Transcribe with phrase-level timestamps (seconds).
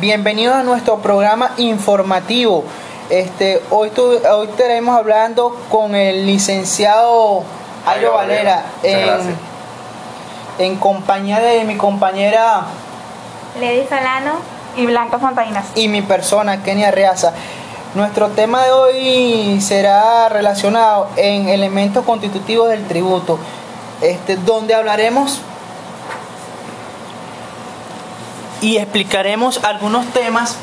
[0.00, 2.64] Bienvenidos a nuestro programa informativo.
[3.10, 7.44] Este, hoy, hoy estaremos hablando con el licenciado
[7.86, 9.36] Ayo Valera en,
[10.58, 12.62] en, compañía de mi compañera
[13.60, 14.32] Lady Solano
[14.76, 17.34] y Blanca Fontainas y mi persona Kenia Reaza.
[17.94, 23.38] Nuestro tema de hoy será relacionado en elementos constitutivos del tributo,
[24.00, 25.42] este, donde hablaremos
[28.62, 30.56] y explicaremos algunos temas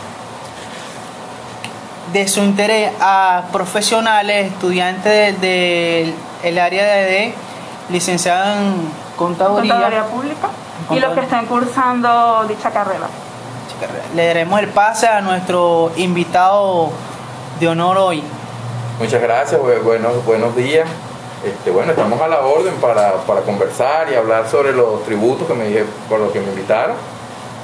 [2.14, 7.34] de su interés a profesionales, estudiantes del área de,
[7.90, 10.50] licenciado en contaduría, pública
[10.90, 13.08] y los que estén cursando dicha carrera.
[14.16, 16.90] Le daremos el pase a nuestro invitado
[17.60, 18.24] de honor hoy.
[18.98, 20.88] Muchas gracias, buenos, buenos días.
[21.46, 23.14] Este, bueno, estamos a la orden para,
[23.46, 26.96] conversar y hablar sobre los tributos que me dije, por los que me invitaron.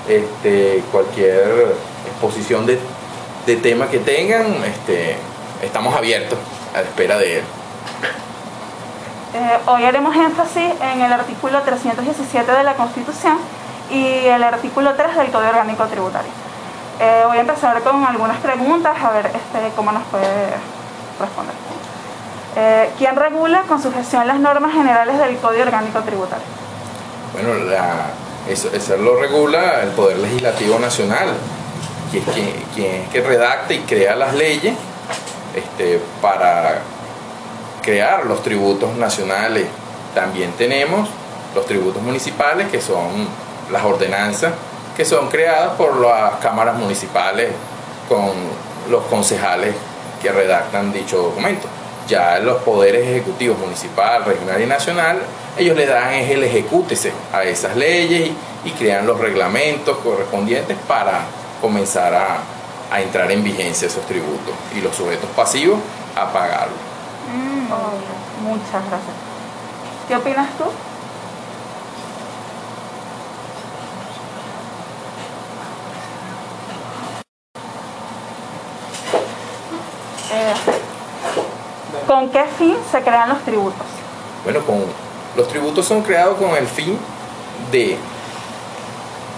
[0.07, 1.73] Este, cualquier
[2.05, 2.79] exposición de,
[3.45, 5.17] de tema que tengan, este,
[5.63, 6.37] estamos abiertos
[6.73, 7.43] a la espera de él.
[9.33, 13.37] Eh, hoy haremos énfasis en el artículo 317 de la Constitución
[13.91, 16.31] y el artículo 3 del Código Orgánico Tributario.
[17.01, 20.53] Eh, voy a empezar con algunas preguntas, a ver este, cómo nos puede
[21.19, 21.55] responder.
[22.55, 26.45] Eh, ¿Quién regula con su gestión las normas generales del Código Orgánico Tributario?
[27.33, 27.49] Bueno,
[28.49, 31.29] eso, lo regula el Poder Legislativo Nacional,
[32.11, 32.25] que es
[32.75, 34.73] quien, que redacta y crea las leyes
[35.55, 36.81] este, para
[37.81, 39.67] crear los tributos nacionales.
[40.13, 41.09] También tenemos
[41.53, 43.27] los tributos municipales, que son
[43.71, 44.53] las ordenanzas
[44.95, 47.51] que son creadas por las cámaras municipales
[48.07, 48.31] con
[48.89, 49.75] los concejales
[50.21, 51.67] que redactan dicho documento.
[52.07, 55.19] Ya los poderes ejecutivos municipal, regional y nacional,
[55.57, 58.31] ellos le dan el ejecútese a esas leyes
[58.63, 61.21] y, crean los reglamentos correspondientes para
[61.61, 65.79] comenzar a, entrar en vigencia esos tributos y los sujetos pasivos
[66.15, 66.73] a pagarlo.
[67.27, 69.15] Mm, muchas gracias.
[70.07, 70.65] ¿Qué opinas tú?
[82.25, 83.85] ¿Con qué fin se crean los tributos?
[84.43, 84.83] Bueno, con,
[85.37, 86.97] los tributos son creados con el fin
[87.71, 87.99] de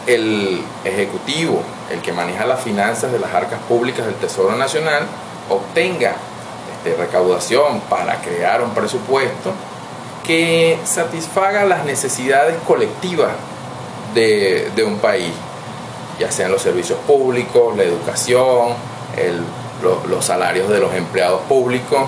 [0.06, 1.62] el ejecutivo,
[1.92, 5.03] el que maneja las finanzas de las arcas públicas del Tesoro Nacional,
[5.50, 6.14] obtenga
[6.78, 9.52] este, recaudación para crear un presupuesto
[10.25, 13.31] que satisfaga las necesidades colectivas
[14.14, 15.34] de, un país,
[16.18, 18.69] ya sean los servicios públicos, la educación,
[20.09, 22.08] los, salarios de los empleados públicos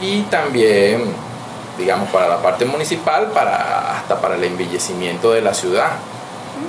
[0.00, 1.04] y también,
[1.78, 5.90] digamos, para la parte municipal, para, hasta para el embellecimiento de la ciudad.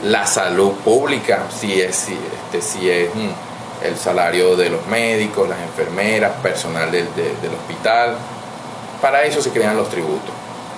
[0.03, 5.49] La salud pública, si es, si, este, si es mm, el salario de los médicos,
[5.49, 8.15] las enfermeras, personal del, del hospital.
[9.01, 10.31] Para eso se crean los tributos.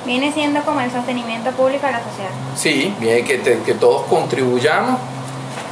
[0.06, 2.32] Viene siendo como el sostenimiento público de la sociedad.
[2.56, 5.00] Sí, viene que, que todos contribuyamos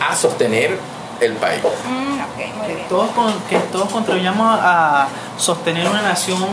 [0.08, 0.78] a sostener
[1.22, 1.62] el país.
[1.64, 3.10] Mm, que, Todos,
[3.50, 6.44] que todos contribuyamos a sostener una nación,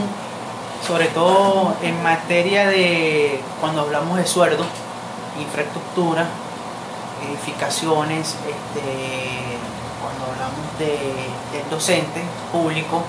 [0.86, 4.64] sobre todo en materia de, cuando hablamos de sueldo,
[5.40, 6.26] infraestructura,
[7.28, 9.58] edificaciones, este,
[10.00, 13.02] cuando hablamos de, del docente público,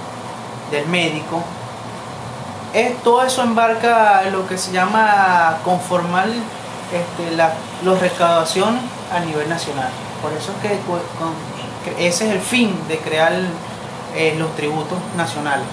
[0.71, 1.43] del médico,
[3.03, 7.53] todo eso embarca lo que se llama conformar este, la,
[7.83, 8.81] los recaudaciones
[9.11, 9.89] a nivel nacional.
[10.21, 13.33] Por eso es que, ese es el fin de crear
[14.15, 15.65] eh, los tributos nacionales.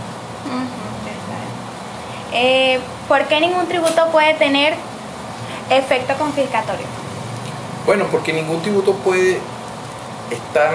[2.33, 4.75] Eh, ¿Por qué ningún tributo puede tener
[5.71, 6.87] efecto confiscatorio?
[7.87, 9.41] Bueno, porque ningún tributo puede
[10.31, 10.75] estar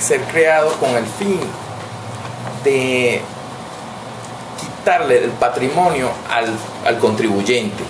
[0.00, 1.40] ser creado con el fin
[2.64, 3.20] de
[4.60, 7.82] quitarle el patrimonio al, contribuyente.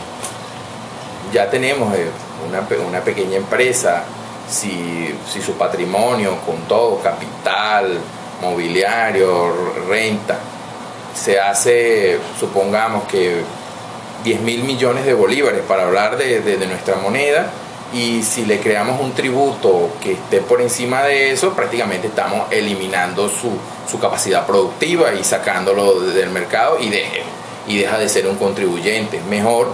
[1.32, 2.08] Ya tenemos eh,
[2.48, 4.04] una, una pequeña empresa
[4.48, 5.14] si,
[5.44, 7.98] su patrimonio con todo, capital,
[8.40, 9.52] mobiliario,
[9.88, 10.38] renta,
[11.14, 13.42] se hace, supongamos que
[14.24, 17.50] 10 mil millones de bolívares para hablar de, nuestra moneda,
[17.92, 23.28] y si le creamos un tributo que esté por encima de eso, prácticamente estamos eliminando
[23.28, 23.52] su,
[23.88, 27.22] su capacidad productiva y sacándolo del mercado y, deje,
[27.68, 29.20] y deja de ser un contribuyente.
[29.30, 29.68] Mejor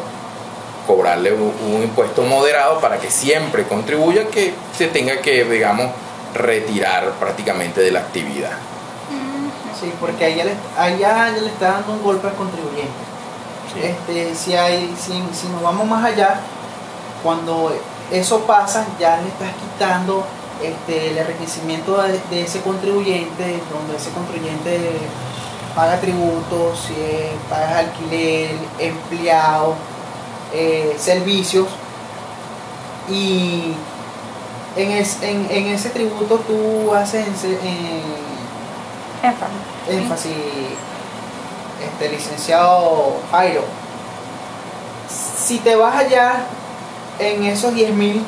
[0.87, 5.90] cobrarle un, impuesto moderado para que siempre contribuya que se tenga que, digamos,
[6.34, 8.52] retirar prácticamente de la actividad.
[9.79, 12.93] Sí, porque allá le, allá le está dando un golpe al contribuyente.
[13.82, 16.40] Este, si, hay, si, nos vamos más allá,
[17.23, 17.73] cuando
[18.11, 20.25] eso pasa, ya le estás quitando
[20.62, 24.79] este, el enriquecimiento de, de ese contribuyente, donde ese contribuyente
[25.75, 26.94] paga tributos, si
[27.49, 29.75] paga alquiler, empleado,
[30.54, 31.66] eh, servicios
[33.10, 33.72] y
[34.76, 38.22] en, es- en- en ese tributo tú haces en- en-
[39.88, 40.32] Énfasis.
[41.84, 43.62] este, licenciado Jairo.
[45.08, 46.44] Si te vas allá
[47.19, 48.22] en esos 10 mil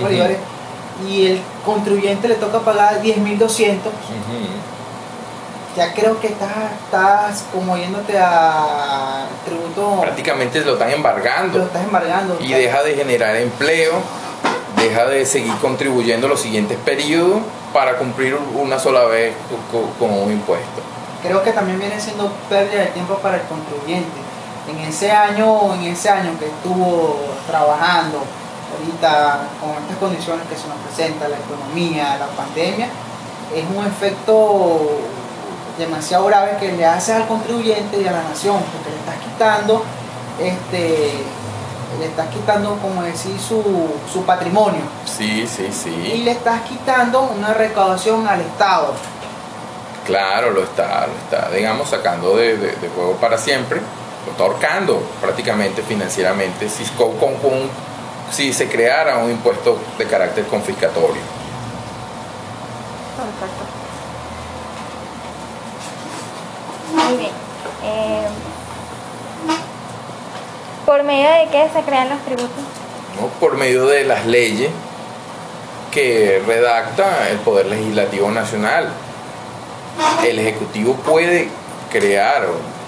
[0.00, 0.38] bolívares
[1.08, 3.92] y el contribuyente le toca pagar 10.200,
[5.78, 6.50] ya creo que estás,
[6.84, 12.36] estás como yéndote a tributo, Prácticamente lo están lo embargando estás embargando.
[12.40, 13.92] y deja de generar empleo,
[14.76, 17.40] deja de seguir contribuyendo los siguientes periodos
[17.72, 20.82] para cumplir una sola vez co- co- con un impuesto.
[21.22, 24.18] creo que también viene siendo pérdida de tiempo para el contribuyente.
[24.68, 28.18] En ese año, en ese año que estuvo trabajando,
[28.76, 32.88] ahorita con estas condiciones que se nos presenta, la economía, la pandemia,
[33.54, 35.00] es un efecto
[35.78, 39.82] demasiado grave que le haces al contribuyente y a la nación, porque le estás quitando,
[40.40, 41.12] este,
[42.00, 43.62] le estás quitando, como decir, su,
[44.12, 46.22] su patrimonio Sí, sí, y sí.
[46.24, 48.92] le estás quitando una recaudación al Estado.
[50.04, 53.80] Claro, lo está, lo está, digamos, sacando de, de- de juego para siempre.
[54.26, 57.68] Lo está ahorcando prácticamente financieramente si, con, con- con-
[58.30, 61.20] si se creara un impuesto de carácter confiscatorio.
[63.16, 63.64] Perfecto.
[67.16, 67.30] Bien.
[67.84, 68.26] Eh,
[70.84, 72.64] ¿Por medio de qué se crean los tributos?
[73.20, 73.28] ¿no?
[73.40, 74.70] por medio de las leyes
[75.90, 78.88] que redacta el Poder Legislativo Nacional.
[80.24, 81.48] El Ejecutivo puede
[81.90, 82.78] crear un,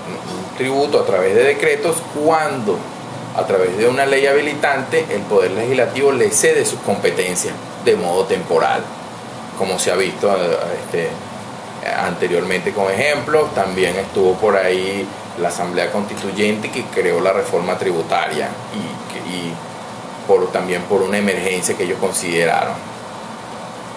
[0.56, 2.76] tributo a través de decretos cuando
[3.34, 8.24] a través de una ley habilitante el Poder Legislativo le cede sus competencias de modo
[8.24, 8.82] temporal,
[9.58, 10.30] como se ha visto
[10.84, 11.08] este,
[11.94, 13.54] anteriormente con ejemplos.
[13.54, 15.06] También estuvo por ahí
[15.38, 19.52] la Asamblea Constituyente que creó la reforma tributaria y,
[20.26, 22.74] por, también por una emergencia que ellos consideraron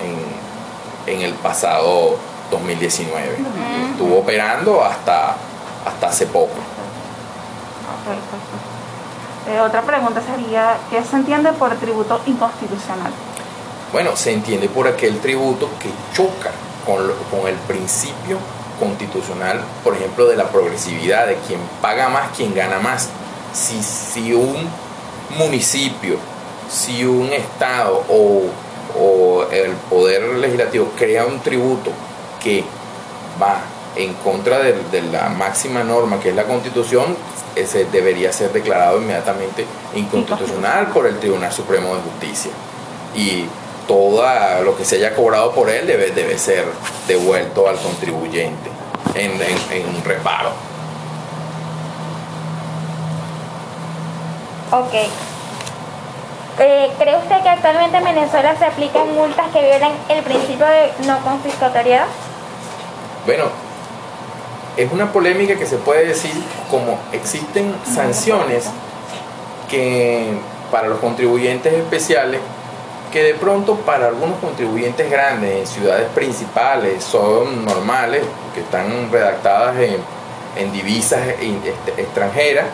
[0.02, 2.18] en, en el pasado
[2.50, 3.38] 2019.
[3.92, 5.36] Estuvo operando hasta,
[5.86, 6.56] hasta hace poco.
[8.06, 8.74] Perfecto.
[9.52, 13.12] Eh, otra pregunta sería, ¿qué se entiende por tributo inconstitucional?
[13.92, 16.52] Bueno, se entiende por aquel tributo que choca
[16.86, 18.38] con, lo- con el principio
[18.80, 23.10] constitucional, por ejemplo, de la progresividad, de quien paga más, quien gana más.
[23.54, 24.68] Si, un
[25.38, 26.18] municipio,
[26.70, 31.92] si un estado o, el poder legislativo crea un tributo
[32.44, 32.64] que
[33.42, 33.58] va
[33.96, 37.16] en contra de, de la máxima norma que es la constitución,
[37.56, 39.66] ese debería ser declarado inmediatamente
[39.96, 42.52] inconstitucional por el Tribunal Supremo de Justicia.
[43.16, 43.46] Y
[43.88, 44.24] todo
[44.64, 46.66] lo que se haya cobrado por él debe, debe ser
[47.08, 48.70] devuelto al contribuyente
[49.16, 49.32] en,
[49.72, 50.50] en- reparo.
[54.72, 54.94] Ok.
[56.60, 60.92] Eh, ¿Cree usted que actualmente en Venezuela se aplican multas que violan el principio de
[61.08, 62.06] no confiscatoriedad?
[63.26, 63.46] Bueno,
[64.78, 66.32] es una polémica que se puede decir
[66.70, 68.66] como existen sanciones
[69.70, 70.34] que
[70.72, 72.40] para los contribuyentes especiales
[73.14, 78.24] que de pronto para algunos contribuyentes grandes en ciudades principales son normales,
[78.56, 79.98] que están redactadas en,
[80.58, 82.66] en divisas in- este, extranjeras,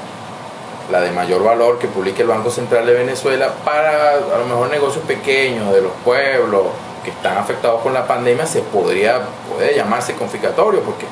[0.89, 4.69] la de mayor valor que publica el Banco Central de Venezuela, para a lo mejor
[4.69, 6.63] negocios pequeños de los pueblos
[7.03, 9.19] que están afectados con la pandemia, se podría,
[9.53, 11.05] puede llamarse confiscatorio, porque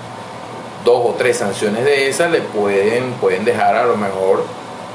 [0.85, 4.43] dos o tres sanciones de esas le pueden, pueden dejar a lo mejor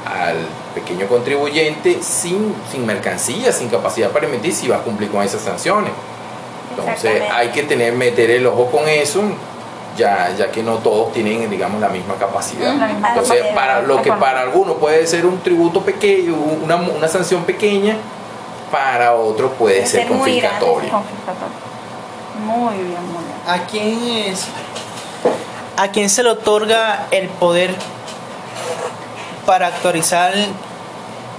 [0.05, 0.35] al
[0.73, 5.41] pequeño contribuyente sin, sin mercancía, sin capacidad para emitir si va a cumplir con esas
[5.41, 5.91] sanciones.
[6.69, 9.21] Entonces hay que tener, meter el ojo con eso,
[9.97, 12.75] ya, ya que no todos tienen, digamos, la misma capacidad.
[12.75, 16.75] La misma Entonces, capacidad para lo que para algunos puede ser un tributo pequeño, una,
[16.77, 17.95] una sanción pequeña,
[18.71, 20.07] para otros puede Puede ser ser.
[20.07, 20.89] Confiscatorio.
[22.43, 23.37] Muy bien, muy bien.
[23.47, 24.47] ¿A quién es?
[25.77, 27.75] ¿A quién se le otorga el poder
[29.45, 30.33] para actualizar,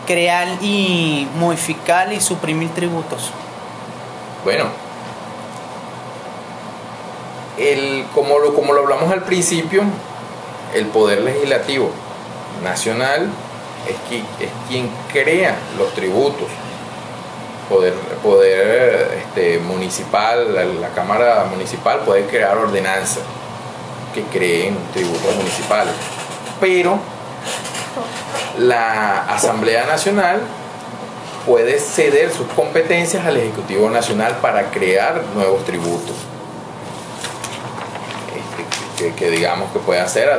[0.07, 3.31] crear y modificar y suprimir tributos?
[4.45, 4.65] Bueno,
[7.59, 9.83] el, como, lo, como lo hablamos al principio,
[10.75, 11.91] el poder legislativo
[12.63, 13.29] nacional
[13.89, 16.49] es, qui- es quien crea los tributos.
[17.69, 23.23] Poder, poder este, municipal, la, la Cámara Municipal puede crear ordenanzas
[24.13, 25.95] que creen tributos municipales.
[26.61, 26.99] Pero
[28.59, 30.41] la Asamblea Nacional
[31.47, 36.17] puede ceder sus competencias al Ejecutivo Nacional para crear nuevos tributos.
[38.97, 40.31] Este, que, digamos que puede hacer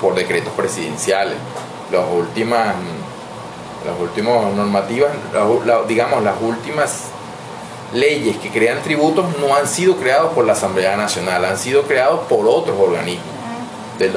[0.00, 1.34] por decretos presidenciales.
[1.90, 2.74] Las últimas,
[3.86, 5.10] las últimas normativas,
[5.88, 7.04] digamos, las últimas
[7.92, 12.20] leyes que crean tributos no han sido creados por la Asamblea Nacional, han sido creados
[12.28, 13.26] por otros organismos.
[13.98, 14.12] Del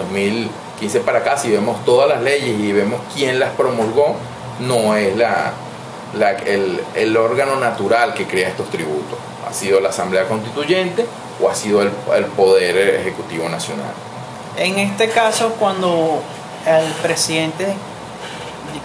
[0.75, 4.15] 2015 para acá, si vemos todas las leyes y vemos quién las promulgó,
[4.60, 5.53] no es la,
[6.96, 9.17] el órgano natural que crea estos tributos.
[9.48, 11.05] Ha sido la Asamblea Constituyente
[11.41, 13.94] o ha sido el, el Poder Ejecutivo Nacional.
[14.58, 16.22] En este caso, cuando
[16.65, 17.74] al presidente,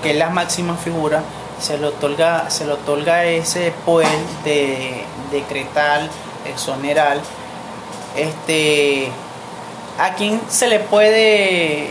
[0.02, 1.22] que es la máxima figura,
[1.60, 4.08] se le otorga, se le otorga ese poder
[4.44, 6.08] de decretar,
[6.46, 7.18] exonerar,
[8.16, 9.10] este,
[10.00, 11.90] ¿a quién se le puede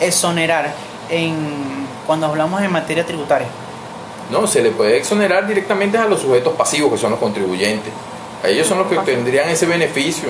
[0.00, 0.72] exonerar
[1.10, 3.48] en, cuando hablamos en materia tributaria?
[4.30, 7.92] No, se le puede exonerar directamente a los sujetos pasivos, que son los contribuyentes.
[8.44, 10.28] Ellos son los que tendrían ese beneficio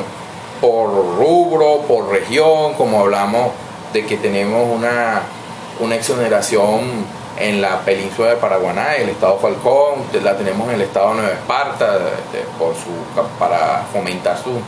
[0.61, 3.51] por rubro, por región, como hablamos
[3.93, 5.23] de que tenemos una,
[5.81, 10.83] una exoneración en la península de Paraguaná, en el estado Falcón, la tenemos en el
[10.83, 11.99] estado Nueva Esparta,
[12.59, 12.91] por su,
[13.39, 14.61] para fomentar su-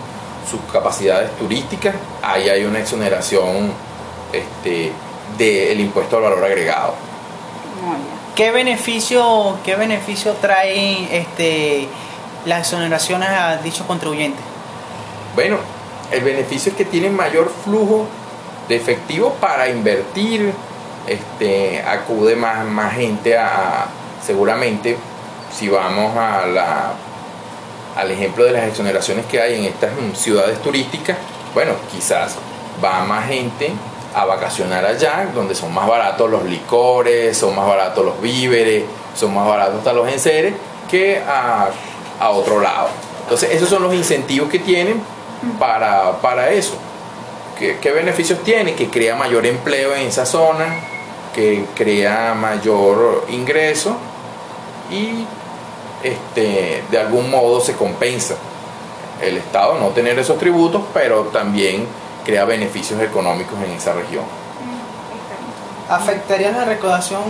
[0.48, 1.94] sus capacidades turísticas.
[2.22, 3.72] Ahí hay una exoneración
[4.32, 4.92] este,
[5.36, 6.94] del impuesto al valor agregado.
[8.34, 11.88] ¿Qué beneficio, qué beneficio trae este,
[12.46, 14.42] las exoneraciones a dichos contribuyentes?
[15.34, 15.56] Bueno,
[16.10, 18.06] el beneficio es que tienen mayor flujo
[18.68, 20.52] de efectivo para invertir,
[21.06, 23.86] este, acude más, más gente a-
[24.24, 24.96] seguramente,
[25.56, 26.92] si vamos a la,
[28.00, 31.16] al ejemplo de las exoneraciones que hay en estas mm, ciudades turísticas,
[31.54, 32.36] bueno, quizás
[32.82, 33.72] va más gente
[34.14, 39.34] a vacacionar allá, donde son más baratos los licores, son más baratos los víveres, son
[39.34, 40.54] más baratos hasta los enseres,
[40.90, 41.68] que a,
[42.18, 42.88] a otro lado.
[43.22, 45.00] Entonces, esos son los incentivos que tienen
[45.58, 46.74] para, para eso.
[47.58, 48.74] ¿Qué, qué beneficios tiene?
[48.74, 50.66] Que crea mayor empleo en esa zona,
[51.34, 53.96] que crea mayor ingreso
[54.90, 55.24] y
[56.02, 58.34] este, de algún modo se compensa
[59.20, 61.86] el Estado no tener esos tributos, pero también
[62.24, 64.24] crea beneficios económicos en esa región.
[65.88, 67.22] ¿Afectaría la recaudación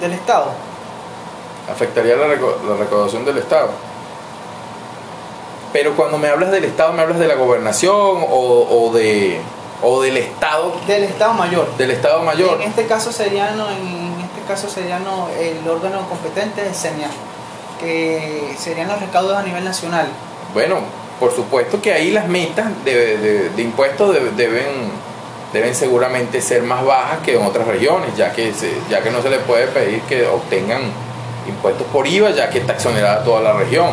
[0.00, 0.68] del Estado?
[1.70, 3.70] afectaría la, recaudación del Estado.
[5.72, 9.40] Pero cuando me hablas del Estado, me hablas de la gobernación o, o de,
[9.82, 11.76] o del Estado, Del Estado Mayor.
[11.76, 12.60] del Estado Mayor.
[12.62, 14.98] En este caso sería, en este caso sería
[15.38, 17.10] el órgano competente del CENIA,
[17.78, 20.06] que serían los recaudos a nivel nacional.
[20.54, 20.76] Bueno,
[21.20, 24.90] por supuesto que ahí las metas de, de- impuestos de- deben,
[25.52, 28.52] deben seguramente ser más bajas que en otras regiones, ya que,
[28.90, 30.82] ya que no se les puede pedir que obtengan
[31.48, 33.92] impuestos por IVA, ya que está exonerada toda la región.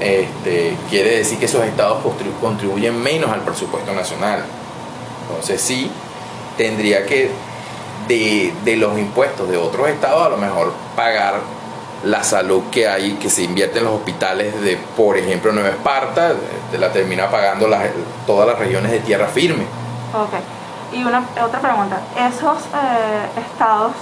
[0.00, 4.44] Este, quiere decir que esos estados contribu- contribuyen menos al presupuesto nacional.
[5.28, 5.90] Entonces sí,
[6.56, 7.30] tendría que
[8.06, 11.40] de, de los impuestos de otros estados a lo mejor pagar
[12.04, 16.32] la salud que hay, que se invierte en los hospitales de, por ejemplo, Nueva Esparta,
[16.78, 17.88] la termina pagando las-
[18.26, 19.64] todas las regiones de tierra firme.
[20.14, 20.34] Ok.
[20.96, 22.00] Y una, otra pregunta.
[22.16, 23.92] Esos eh, estados,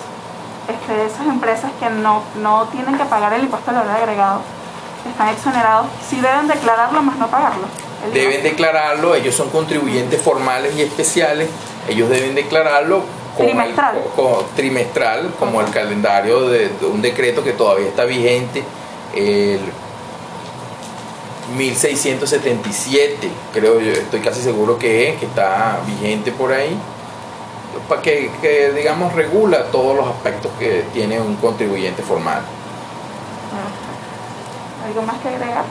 [0.69, 4.41] este, esas empresas que no, no tienen que pagar el impuesto al valor agregado,
[5.11, 7.67] están exonerados, sí deben declararlo más no pagarlo.
[8.13, 11.49] Deben declararlo, ellos son contribuyentes formales y especiales,
[11.89, 13.03] ellos deben declararlo
[13.37, 14.03] con el- Trimestral.
[14.17, 18.63] co- trimestral, como el calendario de, de un decreto que todavía está vigente,
[19.15, 19.61] el
[21.57, 26.77] 1677, creo yo, estoy casi seguro que es, que está vigente por ahí,
[27.89, 32.43] para que, que, digamos regula todos los aspectos que tiene un contribuyente formal.
[34.87, 35.65] ¿Algo más que agregar?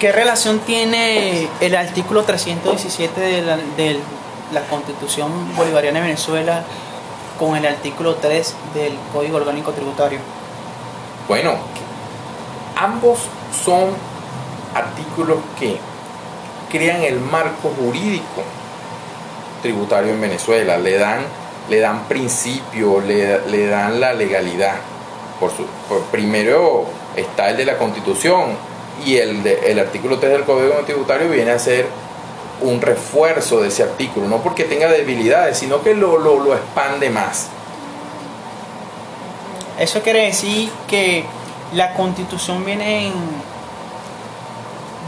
[0.00, 3.98] ¿Qué relación tiene el artículo 317 de la, de
[4.52, 6.62] la Constitución Bolivariana de Venezuela
[7.38, 10.18] con el artículo 3 del Código Orgánico Tributario?
[11.28, 11.54] Bueno,
[12.76, 13.18] ambos
[13.64, 13.90] son
[14.74, 15.76] artículos que
[16.70, 18.42] crean el marco jurídico
[19.62, 21.20] tributario en Venezuela, le dan,
[21.68, 24.74] le dan principio, le, le dan la legalidad.
[25.40, 25.64] Por su,
[26.10, 26.84] primero
[27.16, 28.50] está el de la Constitución
[29.04, 31.86] y el, de- el artículo 3 del Código Tributario viene a ser
[32.60, 37.10] un refuerzo de ese artículo, no porque tenga debilidades, sino que lo, lo, lo expande
[37.10, 37.48] más.
[39.78, 41.24] Eso quiere decir que
[41.74, 43.12] la constitución viene, en-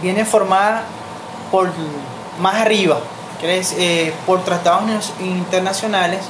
[0.02, 0.84] viene formada
[1.50, 1.70] por
[2.40, 2.98] más arriba,
[3.42, 6.20] eh, por tratados internacionales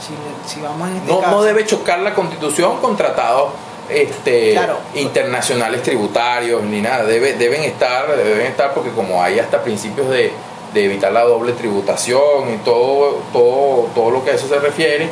[0.00, 1.32] si, si vamos en este No, caso.
[1.32, 3.50] no debe chocar la constitución con tratados
[3.88, 4.78] este, Claro.
[4.94, 7.04] internacionales tributarios ni nada.
[7.04, 10.32] Debe, deben estar, deben estar porque como hay hasta principios de,
[10.74, 15.08] de evitar la doble tributación y todo, todo, todo lo que a eso se refiere,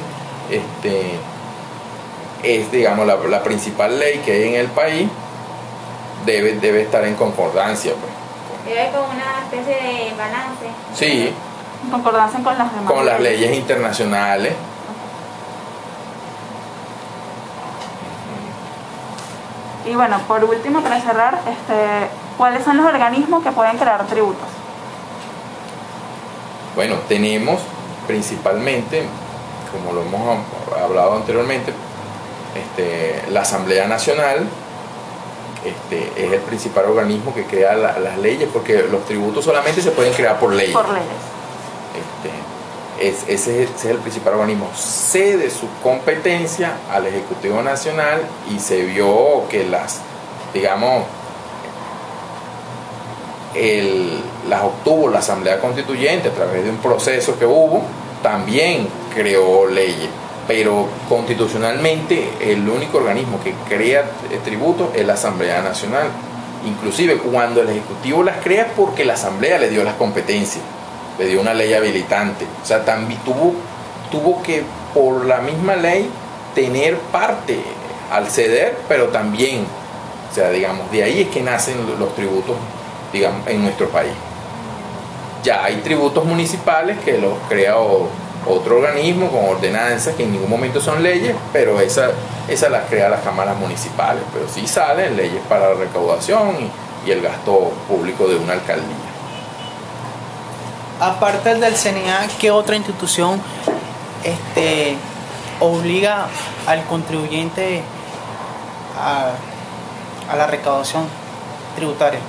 [0.50, 1.02] este,
[2.42, 5.08] es digamos la, la principal ley que hay en el país,
[6.24, 7.92] debe, debe estar en concordancia.
[7.92, 8.74] Pues.
[8.74, 10.66] Debe como una especie de balance.
[10.94, 11.32] Sí,
[11.84, 12.92] En concordancia con las demás.
[12.92, 14.52] con las leyes internacionales.
[19.90, 24.46] Y bueno, por último, para cerrar, este, ¿cuáles son los organismos que pueden crear tributos?
[26.76, 27.60] Bueno, tenemos
[28.06, 29.02] principalmente,
[29.72, 30.38] como lo hemos
[30.80, 31.72] hablado anteriormente,
[32.54, 34.46] este, la Asamblea Nacional
[35.64, 39.90] este, es el principal organismo que crea la- las leyes, porque los tributos solamente se
[39.90, 40.72] pueden crear por ley.
[40.72, 41.06] Por leyes.
[43.00, 44.68] Es- ese, es el principal organismo.
[44.76, 48.20] Cede su competencia al Ejecutivo Nacional
[48.54, 50.00] y se vio que las,
[50.52, 51.04] digamos,
[53.54, 57.82] el- las obtuvo la Asamblea Constituyente a través de un proceso que hubo,
[58.22, 60.08] también creó leyes.
[60.46, 64.04] Pero constitucionalmente el único organismo que crea
[64.44, 66.08] tributos es la Asamblea Nacional.
[66.66, 70.62] Inclusive cuando el Ejecutivo las crea porque la Asamblea le dio las competencias,
[71.20, 72.46] le dio una ley habilitante.
[72.62, 73.52] O sea, también tuvo,
[74.10, 74.62] tuvo que
[74.94, 76.10] por la misma ley
[76.54, 77.60] tener parte
[78.10, 79.66] al ceder, pero también,
[80.30, 82.56] o sea, digamos, de ahí es que nacen los tributos,
[83.12, 84.12] digamos, en nuestro país.
[85.44, 90.80] Ya hay tributos municipales que los crea otro organismo con ordenanzas que en ningún momento
[90.80, 92.12] son leyes, pero esa,
[92.48, 97.12] esa las crea las cámaras municipales, pero sí salen leyes para la recaudación y, y
[97.12, 99.09] el gasto público de una alcaldía.
[101.00, 103.40] Aparte del CNA, ¿qué otra institución
[104.22, 104.96] este,
[105.58, 106.28] obliga
[106.66, 107.82] al contribuyente
[108.98, 109.32] a,
[110.30, 111.06] a la recaudación
[111.74, 112.20] tributaria?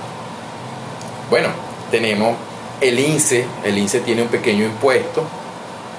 [1.28, 1.48] Bueno,
[1.90, 2.36] tenemos
[2.80, 5.24] el INSE, el INSE tiene un pequeño impuesto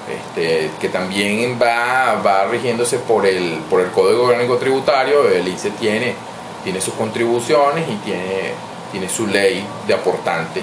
[0.08, 5.70] este, que también va, va rigiéndose por el, por el Código Orgánico Tributario, el INSE
[5.70, 6.14] tiene,
[6.62, 8.52] tiene sus contribuciones y tiene,
[8.92, 10.62] tiene su ley de aportante.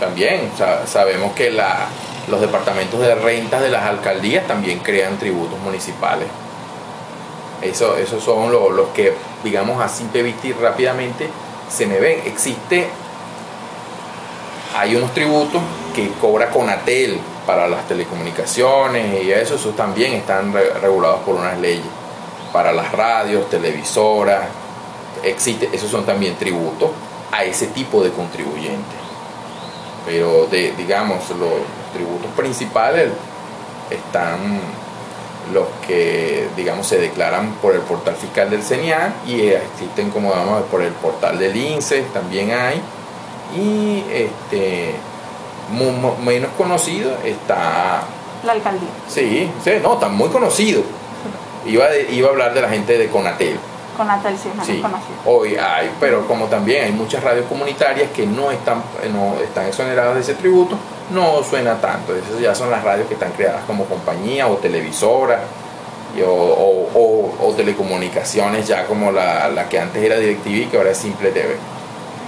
[0.00, 1.50] También sa- sabemos que
[2.28, 6.28] los departamentos de rentas de las alcaldías también crean tributos municipales.
[7.60, 11.28] Eso, esos son lo- los que, digamos a simple vista y rápidamente
[11.70, 12.20] se me ven.
[12.26, 12.88] Existe,
[14.76, 15.62] hay unos tributos
[15.94, 21.58] que cobra Conatel para las telecomunicaciones y eso, esos también están re- regulados por unas
[21.58, 21.84] leyes.
[22.52, 24.40] Para las radios, televisoras,
[25.22, 26.90] existe, esos son también tributos
[27.30, 29.01] a ese tipo de contribuyentes.
[30.06, 31.50] Pero de, digamos, los
[31.94, 33.08] tributos principales
[33.90, 34.60] están
[35.52, 40.62] los que, digamos, se declaran por el portal fiscal del CENIAN y existen, como vamos
[40.70, 42.80] por el portal del INSE, también hay.
[43.56, 44.94] Y este,
[46.24, 48.02] menos conocido está,
[48.44, 48.88] La alcaldía.
[49.08, 50.82] sí, sí, no, está muy conocido.
[51.66, 53.58] Iba, de- iba a hablar de la gente de Conatel.
[53.96, 55.16] Con Atel sí es menos Sí, conocido.
[55.26, 60.14] hoy hay, pero como también hay muchas radios comunitarias que no están, no están exoneradas
[60.14, 60.76] de ese tributo,
[61.10, 62.14] no suena tanto.
[62.16, 65.40] Esas ya son las radios que están creadas como compañía o televisoras
[66.16, 70.78] y- o, o- o- o telecomunicaciones, ya como la, la que antes era DirecTV que
[70.78, 71.56] ahora es Simple TV.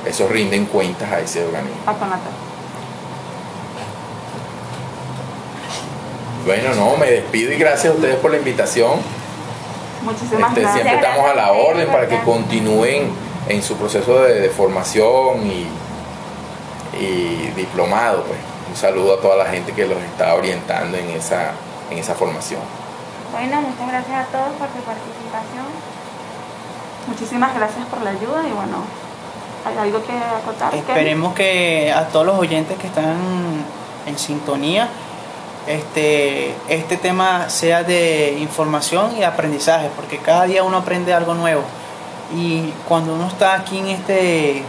[0.06, 1.80] Esos rinden cuentas a ese organismo.
[1.86, 2.32] A con Atel.
[6.44, 9.00] Bueno, no, me despido y gracias a ustedes por la invitación.
[10.04, 10.72] Muchísimas Este, gracias.
[10.72, 13.10] siempre estamos a la orden para que continúen
[13.48, 15.66] en su proceso de, de formación y,
[17.00, 18.22] y diplomado.
[18.24, 18.38] Pues.
[18.70, 21.52] Un saludo a toda la gente que los está orientando en esa,
[21.90, 22.60] en esa formación.
[23.32, 25.66] Bueno, muchas gracias a todos por su participación.
[27.06, 28.78] Muchísimas gracias por la ayuda y bueno,
[29.66, 30.74] ¿hay algo que acotar?
[30.74, 33.16] Esperemos que a todos los oyentes que están
[34.06, 34.88] en sintonía,
[35.66, 41.62] este, este tema sea de información y aprendizaje, porque cada día uno aprende algo nuevo.
[42.36, 44.62] Y cuando uno está aquí en este,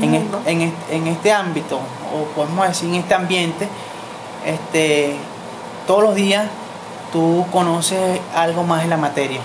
[0.00, 1.78] en, est- en est- en este ámbito,
[2.14, 3.68] o podemos decir en este ambiente,
[4.44, 5.16] este,
[5.86, 6.46] todos los días
[7.12, 9.40] tú conoces algo más de la materia.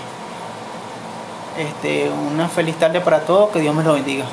[1.58, 4.24] Este, una feliz tarde para todos, que Dios me lo bendiga.